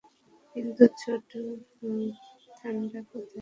কিন্তু 0.55 0.83
ছোট্ট 0.99 1.31
থান্ডার 2.57 3.03
কোথায়? 3.03 3.27